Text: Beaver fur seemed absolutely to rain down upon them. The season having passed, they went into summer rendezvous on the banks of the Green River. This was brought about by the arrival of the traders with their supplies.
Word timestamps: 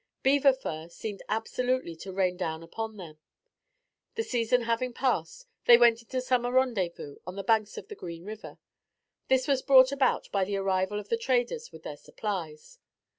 Beaver 0.23 0.53
fur 0.53 0.89
seemed 0.89 1.21
absolutely 1.29 1.95
to 1.97 2.11
rain 2.11 2.35
down 2.35 2.63
upon 2.63 2.97
them. 2.97 3.19
The 4.15 4.23
season 4.23 4.61
having 4.63 4.93
passed, 4.93 5.45
they 5.65 5.77
went 5.77 6.01
into 6.01 6.21
summer 6.21 6.51
rendezvous 6.51 7.17
on 7.27 7.35
the 7.35 7.43
banks 7.43 7.77
of 7.77 7.87
the 7.87 7.93
Green 7.93 8.25
River. 8.25 8.57
This 9.27 9.47
was 9.47 9.61
brought 9.61 9.91
about 9.91 10.27
by 10.31 10.43
the 10.43 10.57
arrival 10.57 10.99
of 10.99 11.09
the 11.09 11.17
traders 11.17 11.71
with 11.71 11.83
their 11.83 11.97
supplies. 11.97 12.79